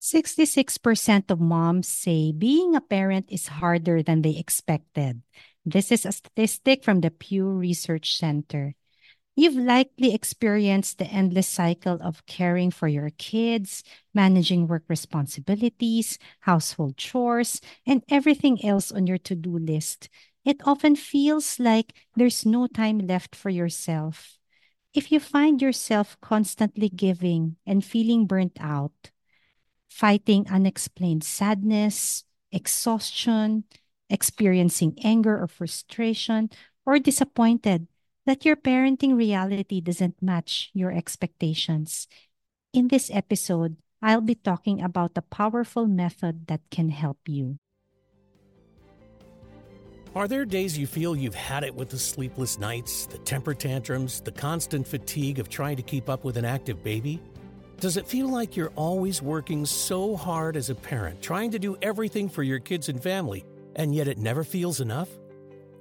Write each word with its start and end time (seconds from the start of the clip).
66% 0.00 1.30
of 1.30 1.40
moms 1.40 1.86
say 1.86 2.32
being 2.32 2.74
a 2.74 2.80
parent 2.80 3.26
is 3.28 3.60
harder 3.60 4.02
than 4.02 4.22
they 4.22 4.36
expected. 4.36 5.22
This 5.64 5.92
is 5.92 6.06
a 6.06 6.12
statistic 6.12 6.82
from 6.82 7.00
the 7.02 7.10
Pew 7.10 7.46
Research 7.46 8.16
Center. 8.16 8.74
You've 9.36 9.56
likely 9.56 10.14
experienced 10.14 10.98
the 10.98 11.06
endless 11.06 11.48
cycle 11.48 11.98
of 12.02 12.26
caring 12.26 12.70
for 12.70 12.88
your 12.88 13.10
kids, 13.18 13.84
managing 14.14 14.66
work 14.66 14.84
responsibilities, 14.88 16.18
household 16.40 16.96
chores, 16.96 17.60
and 17.86 18.02
everything 18.08 18.64
else 18.64 18.90
on 18.90 19.06
your 19.06 19.18
to 19.18 19.34
do 19.34 19.58
list. 19.58 20.08
It 20.44 20.60
often 20.64 20.96
feels 20.96 21.60
like 21.60 21.94
there's 22.16 22.46
no 22.46 22.66
time 22.66 22.98
left 22.98 23.36
for 23.36 23.50
yourself. 23.50 24.38
If 24.94 25.12
you 25.12 25.20
find 25.20 25.60
yourself 25.62 26.16
constantly 26.20 26.88
giving 26.88 27.56
and 27.66 27.84
feeling 27.84 28.26
burnt 28.26 28.58
out, 28.60 29.10
fighting 29.90 30.46
unexplained 30.48 31.24
sadness, 31.24 32.24
exhaustion, 32.52 33.64
experiencing 34.08 34.96
anger 35.02 35.36
or 35.42 35.46
frustration, 35.46 36.48
or 36.86 36.98
disappointed 36.98 37.88
that 38.24 38.44
your 38.44 38.56
parenting 38.56 39.16
reality 39.16 39.80
doesn't 39.80 40.22
match 40.22 40.70
your 40.72 40.92
expectations. 40.92 42.06
In 42.72 42.88
this 42.88 43.10
episode, 43.12 43.76
I'll 44.00 44.22
be 44.22 44.36
talking 44.36 44.80
about 44.80 45.12
a 45.16 45.22
powerful 45.22 45.86
method 45.86 46.46
that 46.46 46.60
can 46.70 46.88
help 46.90 47.18
you. 47.26 47.58
Are 50.14 50.26
there 50.26 50.44
days 50.44 50.76
you 50.76 50.86
feel 50.86 51.14
you've 51.14 51.34
had 51.34 51.62
it 51.62 51.74
with 51.74 51.88
the 51.88 51.98
sleepless 51.98 52.58
nights, 52.58 53.06
the 53.06 53.18
temper 53.18 53.54
tantrums, 53.54 54.20
the 54.20 54.32
constant 54.32 54.86
fatigue 54.86 55.38
of 55.38 55.48
trying 55.48 55.76
to 55.76 55.82
keep 55.82 56.08
up 56.08 56.24
with 56.24 56.36
an 56.36 56.44
active 56.44 56.82
baby? 56.82 57.20
Does 57.80 57.96
it 57.96 58.06
feel 58.06 58.28
like 58.28 58.56
you're 58.56 58.72
always 58.76 59.22
working 59.22 59.64
so 59.64 60.14
hard 60.14 60.54
as 60.54 60.68
a 60.68 60.74
parent, 60.74 61.22
trying 61.22 61.50
to 61.52 61.58
do 61.58 61.78
everything 61.80 62.28
for 62.28 62.42
your 62.42 62.58
kids 62.58 62.90
and 62.90 63.02
family, 63.02 63.42
and 63.74 63.94
yet 63.94 64.06
it 64.06 64.18
never 64.18 64.44
feels 64.44 64.82
enough? 64.82 65.08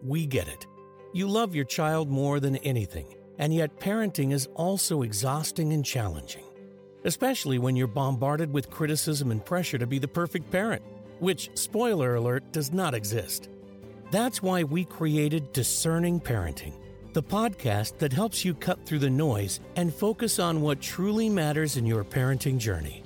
We 0.01 0.25
get 0.25 0.47
it. 0.47 0.65
You 1.11 1.27
love 1.27 1.53
your 1.53 1.65
child 1.65 2.09
more 2.09 2.39
than 2.39 2.55
anything, 2.57 3.17
and 3.37 3.53
yet 3.53 3.81
parenting 3.81 4.31
is 4.31 4.47
also 4.55 5.01
exhausting 5.01 5.73
and 5.73 5.83
challenging, 5.83 6.45
especially 7.03 7.59
when 7.59 7.75
you're 7.75 7.87
bombarded 7.87 8.53
with 8.53 8.71
criticism 8.71 9.29
and 9.29 9.43
pressure 9.43 9.77
to 9.77 9.85
be 9.85 9.99
the 9.99 10.07
perfect 10.07 10.49
parent, 10.49 10.81
which, 11.19 11.51
spoiler 11.55 12.15
alert, 12.15 12.49
does 12.53 12.71
not 12.71 12.93
exist. 12.93 13.49
That's 14.09 14.41
why 14.41 14.63
we 14.63 14.85
created 14.85 15.51
Discerning 15.51 16.21
Parenting, 16.21 16.75
the 17.13 17.23
podcast 17.23 17.97
that 17.97 18.13
helps 18.13 18.45
you 18.45 18.53
cut 18.53 18.85
through 18.85 18.99
the 18.99 19.09
noise 19.09 19.59
and 19.75 19.93
focus 19.93 20.39
on 20.39 20.61
what 20.61 20.81
truly 20.81 21.29
matters 21.29 21.77
in 21.77 21.85
your 21.85 22.03
parenting 22.03 22.57
journey. 22.57 23.03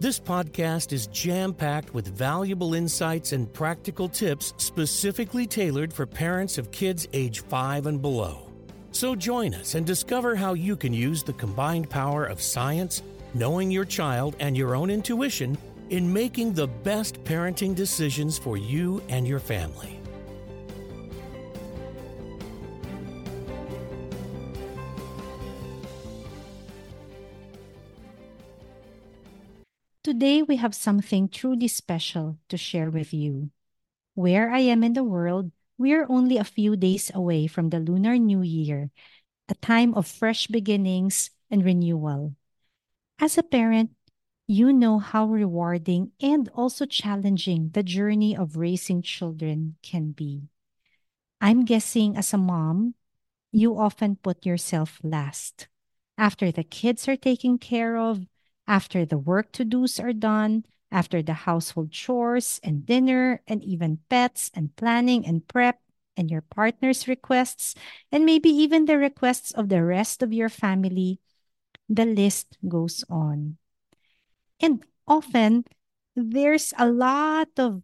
This 0.00 0.18
podcast 0.18 0.92
is 0.92 1.06
jam 1.06 1.54
packed 1.54 1.94
with 1.94 2.08
valuable 2.08 2.74
insights 2.74 3.32
and 3.32 3.52
practical 3.52 4.08
tips 4.08 4.52
specifically 4.56 5.46
tailored 5.46 5.92
for 5.92 6.06
parents 6.06 6.58
of 6.58 6.72
kids 6.72 7.06
age 7.12 7.40
5 7.40 7.86
and 7.86 8.02
below. 8.02 8.50
So 8.90 9.14
join 9.14 9.54
us 9.54 9.74
and 9.74 9.86
discover 9.86 10.34
how 10.34 10.54
you 10.54 10.74
can 10.74 10.92
use 10.92 11.22
the 11.22 11.32
combined 11.34 11.88
power 11.88 12.24
of 12.24 12.42
science, 12.42 13.02
knowing 13.34 13.70
your 13.70 13.84
child, 13.84 14.34
and 14.40 14.56
your 14.56 14.74
own 14.74 14.90
intuition 14.90 15.56
in 15.90 16.12
making 16.12 16.54
the 16.54 16.66
best 16.66 17.22
parenting 17.22 17.74
decisions 17.74 18.38
for 18.38 18.56
you 18.56 19.02
and 19.08 19.28
your 19.28 19.38
family. 19.38 20.01
Today, 30.22 30.40
we 30.40 30.54
have 30.54 30.72
something 30.72 31.26
truly 31.26 31.66
special 31.66 32.38
to 32.48 32.56
share 32.56 32.90
with 32.90 33.12
you. 33.12 33.50
Where 34.14 34.54
I 34.54 34.60
am 34.60 34.84
in 34.84 34.92
the 34.92 35.02
world, 35.02 35.50
we 35.78 35.92
are 35.94 36.06
only 36.08 36.38
a 36.38 36.46
few 36.46 36.76
days 36.76 37.10
away 37.12 37.48
from 37.48 37.70
the 37.70 37.80
Lunar 37.80 38.16
New 38.16 38.40
Year, 38.40 38.92
a 39.48 39.56
time 39.56 39.92
of 39.94 40.06
fresh 40.06 40.46
beginnings 40.46 41.32
and 41.50 41.64
renewal. 41.64 42.36
As 43.18 43.36
a 43.36 43.42
parent, 43.42 43.98
you 44.46 44.72
know 44.72 45.00
how 45.00 45.26
rewarding 45.26 46.12
and 46.22 46.48
also 46.54 46.86
challenging 46.86 47.70
the 47.74 47.82
journey 47.82 48.36
of 48.36 48.54
raising 48.54 49.02
children 49.02 49.74
can 49.82 50.12
be. 50.12 50.46
I'm 51.40 51.64
guessing 51.64 52.16
as 52.16 52.32
a 52.32 52.38
mom, 52.38 52.94
you 53.50 53.76
often 53.76 54.14
put 54.22 54.46
yourself 54.46 55.00
last. 55.02 55.66
After 56.16 56.52
the 56.52 56.62
kids 56.62 57.08
are 57.08 57.16
taken 57.18 57.58
care 57.58 57.96
of, 57.96 58.22
after 58.66 59.04
the 59.04 59.18
work 59.18 59.52
to 59.52 59.64
dos 59.64 59.98
are 60.00 60.12
done, 60.12 60.64
after 60.90 61.22
the 61.22 61.32
household 61.48 61.90
chores 61.90 62.60
and 62.62 62.86
dinner, 62.86 63.42
and 63.46 63.62
even 63.64 64.00
pets 64.08 64.50
and 64.54 64.74
planning 64.76 65.26
and 65.26 65.46
prep, 65.48 65.80
and 66.16 66.30
your 66.30 66.42
partner's 66.42 67.08
requests, 67.08 67.74
and 68.10 68.24
maybe 68.26 68.50
even 68.50 68.84
the 68.84 68.98
requests 68.98 69.52
of 69.52 69.68
the 69.68 69.82
rest 69.82 70.22
of 70.22 70.32
your 70.32 70.50
family, 70.50 71.18
the 71.88 72.04
list 72.04 72.58
goes 72.68 73.04
on. 73.08 73.56
And 74.60 74.84
often, 75.06 75.64
there's 76.14 76.74
a 76.78 76.88
lot 76.90 77.48
of 77.56 77.82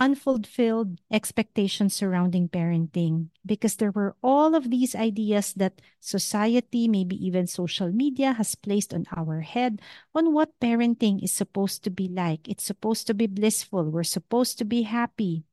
unfulfilled 0.00 0.98
expectations 1.12 1.94
surrounding 1.94 2.48
parenting 2.48 3.28
because 3.44 3.76
there 3.76 3.92
were 3.92 4.16
all 4.24 4.54
of 4.54 4.70
these 4.70 4.96
ideas 4.96 5.52
that 5.54 5.82
society, 6.00 6.88
maybe 6.88 7.14
even 7.14 7.46
social 7.46 7.92
media, 7.92 8.32
has 8.32 8.54
placed 8.54 8.94
on 8.94 9.04
our 9.14 9.42
head 9.42 9.82
on 10.14 10.32
what 10.32 10.58
parenting 10.58 11.22
is 11.22 11.32
supposed 11.32 11.84
to 11.84 11.90
be 11.90 12.08
like. 12.08 12.48
It's 12.48 12.64
supposed 12.64 13.06
to 13.08 13.14
be 13.14 13.26
blissful. 13.26 13.90
We're 13.90 14.02
supposed 14.02 14.56
to 14.58 14.64
be 14.64 14.82
happy. 14.82 15.44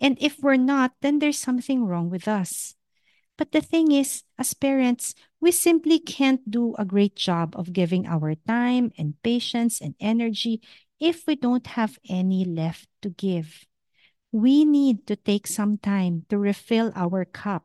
And 0.00 0.16
if 0.20 0.38
we're 0.40 0.56
not, 0.56 0.94
then 1.02 1.18
there's 1.18 1.38
something 1.38 1.84
wrong 1.84 2.08
with 2.08 2.28
us. 2.28 2.76
But 3.36 3.52
the 3.52 3.60
thing 3.60 3.90
is, 3.90 4.22
as 4.38 4.54
parents, 4.54 5.14
we 5.40 5.50
simply 5.50 5.98
can't 5.98 6.44
do 6.48 6.74
a 6.78 6.84
great 6.84 7.16
job 7.16 7.56
of 7.56 7.72
giving 7.72 8.06
our 8.06 8.34
time 8.46 8.92
and 8.96 9.20
patience 9.22 9.80
and 9.80 9.94
energy 9.98 10.60
if 11.00 11.26
we 11.26 11.34
don't 11.34 11.66
have 11.66 11.98
any 12.08 12.44
left 12.44 12.88
to 13.02 13.10
give. 13.10 13.64
We 14.30 14.64
need 14.64 15.06
to 15.08 15.16
take 15.16 15.46
some 15.46 15.78
time 15.78 16.26
to 16.28 16.38
refill 16.38 16.92
our 16.94 17.24
cup. 17.24 17.64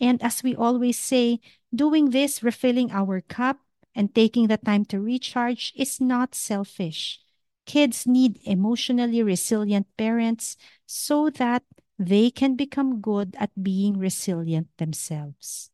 And 0.00 0.22
as 0.22 0.42
we 0.42 0.54
always 0.54 0.98
say, 0.98 1.40
doing 1.74 2.10
this, 2.10 2.42
refilling 2.42 2.90
our 2.90 3.20
cup 3.20 3.58
and 3.94 4.14
taking 4.14 4.46
the 4.46 4.56
time 4.56 4.84
to 4.86 5.00
recharge 5.00 5.72
is 5.76 6.00
not 6.00 6.34
selfish. 6.34 7.20
Kids 7.66 8.06
need 8.06 8.40
emotionally 8.44 9.22
resilient 9.22 9.88
parents 9.98 10.56
so 10.86 11.28
that 11.30 11.64
they 11.98 12.30
can 12.30 12.54
become 12.54 13.00
good 13.00 13.36
at 13.38 13.50
being 13.60 13.98
resilient 13.98 14.68
themselves. 14.78 15.70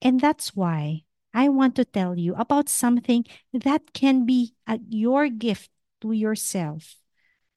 And 0.00 0.20
that's 0.20 0.56
why 0.56 1.04
I 1.36 1.50
want 1.50 1.76
to 1.76 1.84
tell 1.84 2.18
you 2.18 2.34
about 2.36 2.70
something 2.70 3.26
that 3.52 3.92
can 3.92 4.24
be 4.24 4.54
a, 4.66 4.80
your 4.88 5.28
gift 5.28 5.70
to 6.00 6.12
yourself 6.12 6.96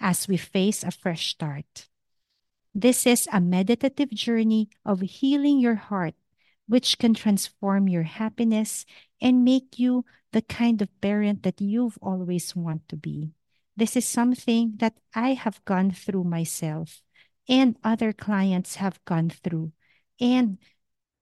as 0.02 0.28
we 0.28 0.36
face 0.36 0.84
a 0.84 0.92
fresh 0.92 1.32
start. 1.32 1.88
This 2.76 3.08
is 3.08 3.26
a 3.32 3.40
meditative 3.40 4.12
journey 4.12 4.68
of 4.86 5.00
healing 5.00 5.60
your 5.62 5.76
heart, 5.76 6.16
which 6.68 7.00
can 7.00 7.14
transform 7.14 7.88
your 7.88 8.04
happiness 8.04 8.86
and 9.22 9.46
make 9.46 9.80
you 9.80 10.04
the 10.34 10.42
kind 10.42 10.82
of 10.82 10.92
parent 11.00 11.44
that 11.44 11.62
you've 11.62 11.98
always 12.02 12.54
wanted 12.58 12.90
to 12.90 12.98
be. 12.98 13.32
This 13.78 13.96
is 13.96 14.04
something 14.04 14.74
that 14.84 15.00
I 15.16 15.36
have 15.40 15.64
gone 15.64 15.92
through 15.92 16.26
myself 16.26 17.02
and 17.48 17.78
other 17.82 18.12
clients 18.12 18.76
have 18.76 19.00
gone 19.06 19.30
through. 19.30 19.72
And 20.20 20.58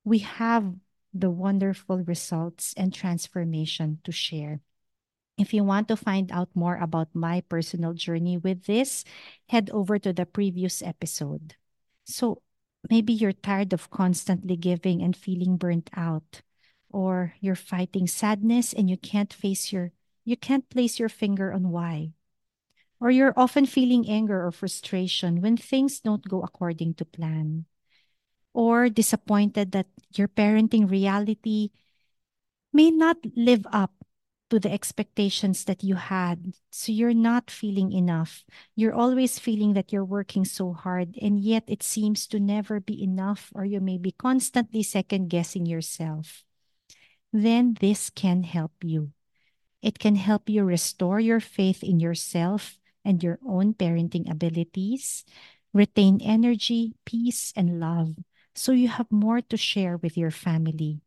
we 0.03 0.19
have 0.25 0.73
the 1.19 1.29
wonderful 1.29 2.03
results 2.03 2.73
and 2.77 2.93
transformation 2.93 3.99
to 4.03 4.11
share. 4.11 4.61
If 5.37 5.53
you 5.53 5.63
want 5.63 5.87
to 5.89 5.97
find 5.97 6.31
out 6.31 6.49
more 6.55 6.77
about 6.77 7.13
my 7.13 7.41
personal 7.41 7.93
journey 7.93 8.37
with 8.37 8.65
this, 8.65 9.03
head 9.49 9.69
over 9.71 9.99
to 9.99 10.13
the 10.13 10.25
previous 10.25 10.81
episode. 10.81 11.55
So 12.05 12.41
maybe 12.89 13.13
you're 13.13 13.33
tired 13.37 13.73
of 13.73 13.89
constantly 13.89 14.55
giving 14.57 15.01
and 15.01 15.15
feeling 15.15 15.57
burnt 15.57 15.89
out, 15.95 16.41
or 16.89 17.33
you're 17.39 17.55
fighting 17.55 18.07
sadness 18.07 18.73
and 18.73 18.89
you 18.89 18.97
can't 18.97 19.33
face 19.33 19.71
your 19.71 19.91
you 20.25 20.35
can't 20.35 20.69
place 20.69 20.99
your 20.99 21.07
finger 21.07 21.53
on 21.53 21.71
why. 21.71 22.11
Or 22.99 23.09
you're 23.11 23.37
often 23.37 23.65
feeling 23.65 24.09
anger 24.09 24.45
or 24.45 24.51
frustration 24.51 25.39
when 25.39 25.55
things 25.55 26.01
don't 26.01 26.27
go 26.27 26.41
according 26.41 26.95
to 26.95 27.05
plan 27.05 27.65
or 28.57 28.89
disappointed 28.89 29.69
that 29.71 29.85
your 30.17 30.27
parenting 30.27 30.89
reality 30.89 31.69
may 32.73 32.89
not 32.89 33.17
live 33.37 33.61
up 33.69 33.93
to 34.49 34.57
the 34.57 34.73
expectations 34.73 35.63
that 35.65 35.83
you 35.83 35.93
had. 35.93 36.57
So 36.71 36.91
you're 36.91 37.13
not 37.13 37.51
feeling 37.51 37.93
enough. 37.93 38.41
You're 38.73 38.97
always 38.97 39.37
feeling 39.37 39.77
that 39.77 39.93
you're 39.93 40.07
working 40.07 40.43
so 40.43 40.73
hard, 40.73 41.13
and 41.21 41.37
yet 41.37 41.69
it 41.69 41.83
seems 41.83 42.25
to 42.33 42.39
never 42.39 42.79
be 42.79 42.97
enough, 43.03 43.53
or 43.53 43.63
you 43.63 43.79
may 43.79 43.99
be 43.99 44.09
constantly 44.17 44.81
second 44.81 45.29
guessing 45.29 45.67
yourself. 45.67 46.41
Then 47.31 47.77
this 47.79 48.09
can 48.09 48.41
help 48.41 48.73
you. 48.81 49.13
It 49.83 49.99
can 49.99 50.15
help 50.15 50.49
you 50.49 50.63
restore 50.63 51.19
your 51.19 51.41
faith 51.41 51.83
in 51.83 51.99
yourself 51.99 52.79
and 53.05 53.21
your 53.21 53.37
own 53.45 53.75
parenting 53.75 54.25
abilities, 54.31 55.25
retain 55.75 56.17
energy, 56.25 56.95
peace, 57.05 57.53
and 57.55 57.79
love 57.79 58.17
so 58.57 58.71
you 58.71 58.87
have 58.87 59.11
more 59.11 59.41
to 59.41 59.57
share 59.57 59.97
with 59.97 60.17
your 60.17 60.31
family. 60.31 61.01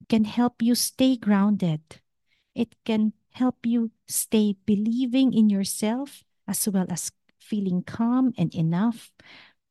It 0.00 0.08
can 0.08 0.24
help 0.24 0.62
you 0.62 0.74
stay 0.74 1.16
grounded. 1.16 2.00
It 2.54 2.74
can 2.84 3.12
help 3.32 3.66
you 3.66 3.90
stay 4.08 4.56
believing 4.64 5.34
in 5.34 5.50
yourself 5.50 6.24
as 6.46 6.68
well 6.68 6.86
as 6.90 7.12
feeling 7.40 7.82
calm 7.82 8.32
and 8.38 8.54
enough 8.54 9.12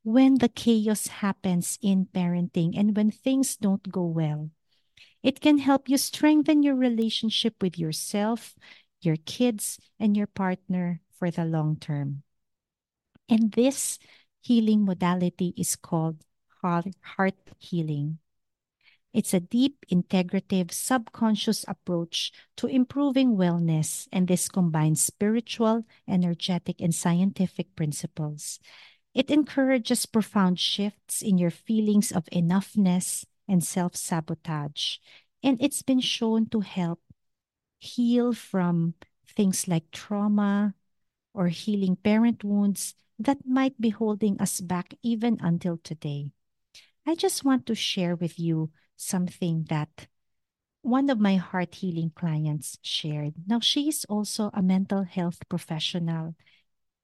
when 0.04 0.38
the 0.38 0.50
chaos 0.50 1.08
happens 1.08 1.80
in 1.82 2.08
parenting 2.14 2.78
and 2.78 2.96
when 2.96 3.10
things 3.10 3.56
don't 3.56 3.90
go 3.92 4.04
well. 4.04 4.52
It 5.24 5.40
can 5.40 5.58
help 5.58 5.88
you 5.88 5.98
strengthen 5.98 6.62
your 6.62 6.76
relationship 6.76 7.56
with 7.62 7.80
yourself, 7.80 8.56
your 9.02 9.16
kids, 9.16 9.80
and 10.00 10.18
your 10.18 10.28
partner 10.28 11.02
for 11.18 11.32
the 11.32 11.46
long 11.46 11.78
term. 11.78 12.24
And 13.30 13.54
this 13.54 13.98
healing 14.42 14.84
modality 14.84 15.54
is 15.56 15.78
called 15.78 16.24
heart 16.64 17.36
healing. 17.60 18.20
It's 19.14 19.34
a 19.34 19.40
deep, 19.40 19.86
integrative, 19.92 20.72
subconscious 20.72 21.64
approach 21.68 22.32
to 22.58 22.66
improving 22.68 23.38
wellness, 23.38 24.08
and 24.12 24.28
this 24.28 24.50
combines 24.50 25.04
spiritual, 25.04 25.86
energetic, 26.08 26.82
and 26.82 26.96
scientific 26.96 27.76
principles. 27.76 28.60
It 29.14 29.30
encourages 29.30 30.08
profound 30.08 30.60
shifts 30.60 31.22
in 31.22 31.38
your 31.38 31.52
feelings 31.52 32.12
of 32.12 32.26
enoughness 32.34 33.26
and 33.48 33.64
self 33.64 33.96
sabotage, 33.96 34.98
and 35.44 35.62
it's 35.62 35.84
been 35.84 36.00
shown 36.02 36.48
to 36.50 36.62
help 36.62 37.00
heal 37.80 38.34
from 38.34 38.96
things 39.28 39.68
like 39.68 39.92
trauma 39.92 40.74
or 41.34 41.50
healing 41.50 41.98
parent 41.98 42.44
wounds 42.44 42.96
that 43.20 43.46
might 43.46 43.80
be 43.80 43.90
holding 43.90 44.40
us 44.42 44.62
back 44.62 44.96
even 45.04 45.38
until 45.42 45.78
today. 45.78 46.32
I 47.06 47.16
just 47.16 47.44
want 47.44 47.66
to 47.68 47.76
share 47.76 48.16
with 48.16 48.40
you 48.40 48.72
something 48.96 49.66
that 49.70 50.08
one 50.82 51.10
of 51.10 51.20
my 51.20 51.36
heart 51.38 51.76
healing 51.76 52.12
clients 52.16 52.78
shared. 52.82 53.34
Now, 53.48 53.60
she 53.60 53.90
is 53.90 54.06
also 54.10 54.52
a 54.54 54.62
mental 54.62 55.04
health 55.04 55.40
professional. 55.50 56.36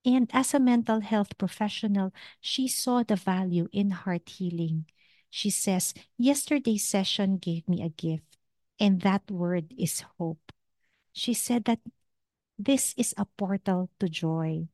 And 0.05 0.29
as 0.33 0.53
a 0.53 0.59
mental 0.59 1.01
health 1.01 1.37
professional, 1.37 2.13
she 2.41 2.67
saw 2.67 3.03
the 3.03 3.15
value 3.15 3.67
in 3.71 3.91
heart 3.91 4.29
healing. 4.29 4.85
She 5.29 5.49
says, 5.49 5.93
Yesterday's 6.17 6.85
session 6.87 7.37
gave 7.37 7.67
me 7.67 7.83
a 7.83 7.89
gift, 7.89 8.37
and 8.79 9.01
that 9.01 9.29
word 9.29 9.73
is 9.77 10.03
hope. 10.17 10.51
She 11.13 11.33
said 11.33 11.65
that 11.65 11.79
this 12.57 12.93
is 12.97 13.13
a 13.17 13.25
portal 13.25 13.89
to 13.99 14.09
joy, 14.09 14.67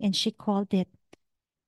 and 0.00 0.16
she 0.16 0.30
called 0.30 0.74
it 0.74 0.88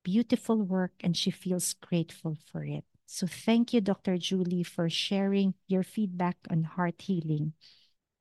beautiful 0.02 0.62
work, 0.62 0.92
and 1.00 1.16
she 1.16 1.30
feels 1.30 1.74
grateful 1.74 2.36
for 2.50 2.64
it. 2.64 2.84
So 3.06 3.26
thank 3.26 3.72
you, 3.72 3.80
Dr. 3.80 4.18
Julie, 4.18 4.62
for 4.62 4.88
sharing 4.88 5.54
your 5.68 5.82
feedback 5.82 6.36
on 6.50 6.64
heart 6.64 7.02
healing. 7.02 7.52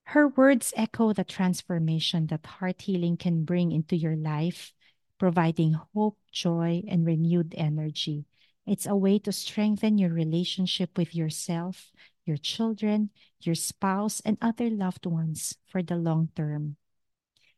Her 0.05 0.27
words 0.27 0.73
echo 0.75 1.13
the 1.13 1.23
transformation 1.23 2.27
that 2.27 2.45
heart 2.45 2.81
healing 2.83 3.17
can 3.17 3.45
bring 3.45 3.71
into 3.71 3.95
your 3.95 4.15
life, 4.15 4.73
providing 5.17 5.73
hope, 5.73 6.17
joy, 6.31 6.83
and 6.87 7.05
renewed 7.05 7.55
energy. 7.57 8.25
It's 8.65 8.85
a 8.85 8.95
way 8.95 9.19
to 9.19 9.31
strengthen 9.31 9.97
your 9.97 10.11
relationship 10.11 10.97
with 10.97 11.15
yourself, 11.15 11.91
your 12.25 12.37
children, 12.37 13.09
your 13.41 13.55
spouse, 13.55 14.19
and 14.21 14.37
other 14.41 14.69
loved 14.69 15.05
ones 15.05 15.57
for 15.67 15.81
the 15.81 15.95
long 15.95 16.29
term. 16.35 16.77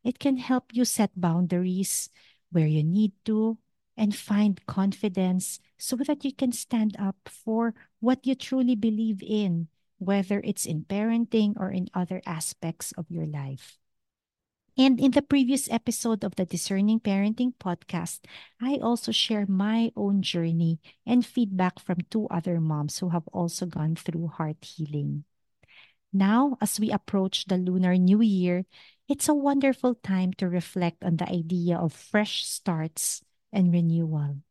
It 0.04 0.19
can 0.19 0.38
help 0.38 0.74
you 0.74 0.86
set 0.86 1.19
boundaries 1.19 2.10
where 2.51 2.68
you 2.68 2.83
need 2.83 3.13
to 3.25 3.57
and 3.97 4.15
find 4.15 4.65
confidence 4.65 5.59
so 5.77 5.95
that 5.95 6.24
you 6.25 6.33
can 6.33 6.51
stand 6.51 6.95
up 7.00 7.15
for 7.25 7.74
what 8.00 8.25
you 8.25 8.36
truly 8.36 8.75
believe 8.75 9.24
in, 9.24 9.68
whether 9.97 10.42
it's 10.44 10.65
in 10.65 10.83
parenting 10.83 11.53
or 11.57 11.71
in 11.71 11.89
other 11.94 12.21
aspects 12.25 12.92
of 12.94 13.09
your 13.09 13.25
life. 13.25 13.77
And 14.77 15.00
in 15.00 15.12
the 15.12 15.21
previous 15.21 15.71
episode 15.71 16.25
of 16.25 16.36
the 16.36 16.44
Discerning 16.44 17.00
Parenting 17.00 17.56
podcast, 17.56 18.19
I 18.59 18.75
also 18.75 19.13
share 19.13 19.45
my 19.47 19.92
own 19.95 20.21
journey 20.21 20.80
and 21.06 21.25
feedback 21.25 21.80
from 21.80 22.03
two 22.12 22.27
other 22.27 22.59
moms 22.59 23.00
who 23.00 23.09
have 23.09 23.27
also 23.31 23.65
gone 23.65 23.95
through 23.95 24.27
heart 24.27 24.59
healing. 24.59 25.24
Now, 26.12 26.57
as 26.59 26.80
we 26.80 26.91
approach 26.91 27.45
the 27.45 27.56
Lunar 27.56 27.95
New 27.95 28.21
Year, 28.21 28.65
it's 29.07 29.30
a 29.30 29.33
wonderful 29.33 29.95
time 29.95 30.33
to 30.39 30.50
reflect 30.50 31.03
on 31.03 31.18
the 31.18 31.30
idea 31.30 31.77
of 31.77 31.94
fresh 31.94 32.44
starts 32.44 33.21
and 33.56 33.72
renewal. 33.72 34.44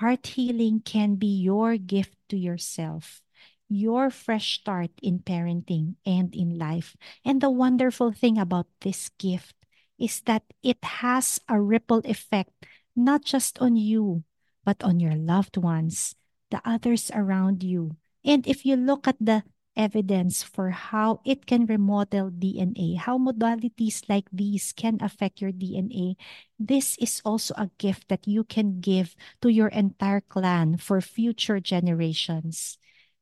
Heart 0.00 0.26
healing 0.40 0.80
can 0.80 1.16
be 1.16 1.28
your 1.28 1.76
gift 1.76 2.16
to 2.30 2.36
yourself, 2.36 3.20
your 3.68 4.08
fresh 4.08 4.58
start 4.58 4.90
in 5.02 5.20
parenting 5.20 5.96
and 6.06 6.34
in 6.34 6.58
life. 6.58 6.96
And 7.24 7.40
the 7.42 7.50
wonderful 7.50 8.12
thing 8.12 8.38
about 8.38 8.66
this 8.80 9.10
gift 9.20 9.54
is 9.98 10.22
that 10.24 10.44
it 10.64 10.82
has 11.04 11.38
a 11.48 11.60
ripple 11.60 12.00
effect, 12.04 12.64
not 12.96 13.22
just 13.24 13.60
on 13.60 13.76
you, 13.76 14.24
but 14.64 14.82
on 14.82 14.98
your 14.98 15.14
loved 15.14 15.58
ones, 15.58 16.16
the 16.50 16.62
others 16.64 17.10
around 17.14 17.62
you. 17.62 17.96
And 18.24 18.46
if 18.46 18.64
you 18.64 18.76
look 18.76 19.06
at 19.06 19.20
the 19.20 19.44
evidence 19.76 20.42
for 20.42 20.70
how 20.70 21.20
it 21.24 21.46
can 21.46 21.66
remodel 21.66 22.30
DNA, 22.30 22.96
how 22.96 23.18
modalities 23.18 24.02
like 24.08 24.28
these 24.32 24.72
can 24.72 24.98
affect 25.00 25.40
your 25.40 25.52
DNA. 25.52 26.16
This 26.58 26.96
is 26.98 27.22
also 27.24 27.54
a 27.56 27.70
gift 27.78 28.08
that 28.08 28.26
you 28.26 28.44
can 28.44 28.80
give 28.80 29.16
to 29.40 29.48
your 29.48 29.68
entire 29.68 30.20
clan 30.20 30.76
for 30.76 31.00
future 31.00 31.60
generations. 31.60 32.78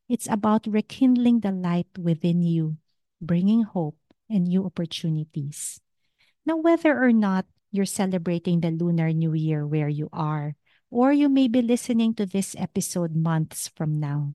It's 0.08 0.28
about 0.28 0.66
rekindling 0.66 1.40
the 1.40 1.52
light 1.52 1.90
within 1.98 2.42
you, 2.42 2.76
bringing 3.20 3.62
hope 3.62 3.98
and 4.28 4.48
new 4.48 4.66
opportunities. 4.66 5.80
Now, 6.44 6.56
whether 6.56 6.98
or 6.98 7.12
not 7.12 7.46
you're 7.70 7.86
celebrating 7.86 8.60
the 8.60 8.70
Lunar 8.70 9.12
New 9.12 9.34
Year 9.34 9.66
where 9.66 9.88
you 9.88 10.08
are, 10.12 10.56
or 10.90 11.12
you 11.12 11.28
may 11.28 11.46
be 11.46 11.62
listening 11.62 12.14
to 12.14 12.26
this 12.26 12.56
episode 12.58 13.14
months 13.14 13.68
from 13.68 14.00
now 14.00 14.34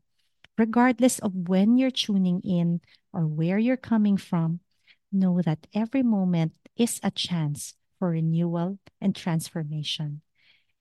regardless 0.58 1.20
of 1.20 1.50
when 1.50 1.78
you're 1.78 1.92
tuning 1.92 2.42
in 2.42 2.82
or 3.14 3.28
where 3.28 3.58
you're 3.58 3.78
coming 3.78 4.18
from, 4.18 4.60
know 5.12 5.42
that 5.42 5.68
every 5.74 6.04
moment 6.04 6.54
is 6.76 7.00
a 7.04 7.12
chance 7.12 7.74
for 8.00 8.12
renewal 8.12 8.80
and 9.00 9.16
transformation. 9.16 10.22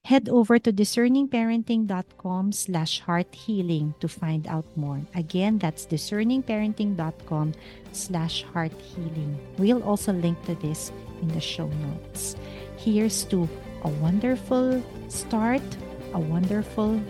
Head 0.05 0.29
over 0.29 0.59
to 0.59 0.71
discerningparenting.com 0.71 2.53
slash 2.53 3.01
heart 3.01 3.35
healing 3.35 3.95
to 4.01 4.09
find 4.09 4.47
out 4.47 4.67
more. 4.77 5.01
Again, 5.15 5.57
that's 5.57 5.87
discerningparenting.com 5.87 7.55
slash 7.93 8.45
heart 8.53 8.77
healing. 8.83 9.39
We'll 9.57 9.83
also 9.83 10.13
link 10.13 10.37
to 10.45 10.57
this 10.57 10.93
in 11.23 11.29
the 11.29 11.41
show 11.41 11.69
notes. 11.69 12.37
Here's 12.77 13.25
to 13.33 13.49
a 13.83 13.89
wonderful 13.89 14.85
start, 15.09 15.65
a 16.13 16.21
wonderful 16.21 17.01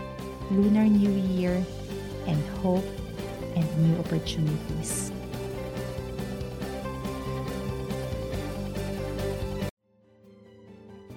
Lunar 0.52 0.84
New 0.84 1.10
Year 1.34 1.66
and 2.26 2.42
hope 2.62 2.84
and 3.56 3.66
new 3.78 3.98
opportunities. 3.98 5.12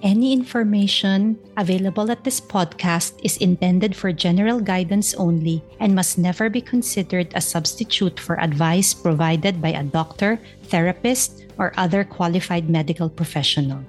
Any 0.03 0.31
information 0.31 1.35
available 1.57 2.11
at 2.11 2.23
this 2.23 2.39
podcast 2.39 3.17
is 3.23 3.35
intended 3.37 3.95
for 3.95 4.13
general 4.13 4.61
guidance 4.61 5.13
only 5.15 5.63
and 5.81 5.95
must 5.95 6.17
never 6.17 6.49
be 6.49 6.61
considered 6.61 7.33
a 7.33 7.41
substitute 7.41 8.19
for 8.19 8.39
advice 8.39 8.93
provided 8.93 9.59
by 9.59 9.73
a 9.73 9.83
doctor, 9.83 10.39
therapist, 10.69 11.43
or 11.57 11.73
other 11.75 12.03
qualified 12.05 12.69
medical 12.69 13.09
professional. 13.09 13.83